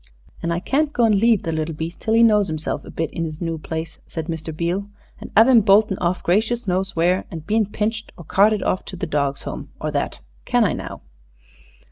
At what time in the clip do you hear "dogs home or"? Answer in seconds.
9.05-9.91